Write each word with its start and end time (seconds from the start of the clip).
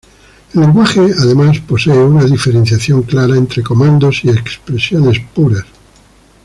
El 0.55 0.61
lenguaje 0.61 0.99
además 0.99 1.59
posee 1.59 1.93
una 2.03 2.23
diferenciación 2.23 3.03
clara 3.03 3.37
entre 3.37 3.61
comandos 3.61 4.21
y 4.23 4.29
expresiones 4.31 5.19
puras. 5.31 5.65